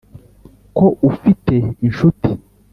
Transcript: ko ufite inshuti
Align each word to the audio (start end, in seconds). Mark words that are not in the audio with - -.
ko 0.77 0.85
ufite 1.09 1.55
inshuti 1.85 2.29